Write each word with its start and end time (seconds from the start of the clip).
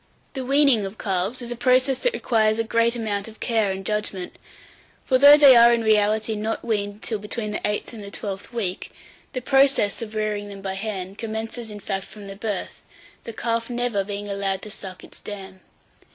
850. 0.33 0.41
THE 0.41 0.45
WEANING 0.49 0.85
OF 0.87 0.97
CALVES 0.97 1.41
is 1.43 1.51
a 1.51 1.55
process 1.55 1.99
that 1.99 2.15
requires 2.15 2.57
a 2.57 2.63
great 2.63 2.95
amount 2.95 3.27
of 3.27 3.39
care 3.39 3.71
and 3.71 3.85
judgment; 3.85 4.35
for 5.05 5.19
though 5.19 5.37
they 5.37 5.55
are 5.55 5.71
in 5.71 5.83
reality 5.83 6.35
not 6.35 6.65
weaned 6.65 7.03
till 7.03 7.19
between 7.19 7.51
the 7.51 7.61
eighth 7.69 7.93
and 7.93 8.03
the 8.03 8.09
twelfth 8.09 8.51
week, 8.51 8.89
the 9.33 9.41
process 9.41 10.01
of 10.01 10.15
rearing 10.15 10.47
them 10.47 10.63
by 10.63 10.73
hand 10.73 11.19
commences 11.19 11.69
in 11.69 11.79
fact 11.79 12.07
from 12.07 12.25
the 12.25 12.35
birth, 12.35 12.81
the 13.25 13.31
calf 13.33 13.69
never 13.69 14.03
being 14.03 14.27
allowed 14.27 14.63
to 14.63 14.71
suck 14.71 15.03
its 15.03 15.19
dam. 15.19 15.59